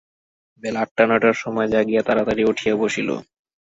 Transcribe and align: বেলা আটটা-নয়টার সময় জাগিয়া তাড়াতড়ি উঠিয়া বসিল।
বেলা 0.63 0.79
আটটা-নয়টার 0.83 1.35
সময় 1.43 1.67
জাগিয়া 1.73 2.01
তাড়াতড়ি 2.07 2.43
উঠিয়া 2.51 2.73
বসিল। 2.81 3.09